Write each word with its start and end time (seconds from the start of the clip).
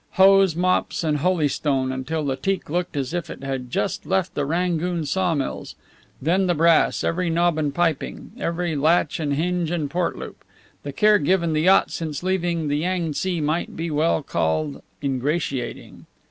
Hose, 0.13 0.55
mops, 0.55 1.03
and 1.03 1.19
holystone, 1.19 1.91
until 1.91 2.25
the 2.25 2.35
teak 2.35 2.71
looked 2.71 2.97
as 2.97 3.13
if 3.13 3.29
it 3.29 3.43
had 3.43 3.69
just 3.69 4.03
left 4.03 4.33
the 4.33 4.45
Rangoon 4.47 5.05
sawmills; 5.05 5.75
then 6.19 6.47
the 6.47 6.55
brass, 6.55 7.03
every 7.03 7.29
knob 7.29 7.59
and 7.59 7.71
piping, 7.71 8.31
every 8.39 8.75
latch 8.75 9.19
and 9.19 9.35
hinge 9.35 9.69
and 9.69 9.91
port 9.91 10.17
loop. 10.17 10.43
The 10.81 10.91
care 10.91 11.19
given 11.19 11.53
the 11.53 11.61
yacht 11.61 11.91
since 11.91 12.23
leaving 12.23 12.67
the 12.67 12.79
Yang 12.79 13.11
tse 13.11 13.41
might 13.41 13.75
be 13.75 13.91
well 13.91 14.23
called 14.23 14.81
ingratiating. 15.03 16.07